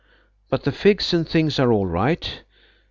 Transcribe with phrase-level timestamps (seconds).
[0.49, 2.41] But the figs and things are all right."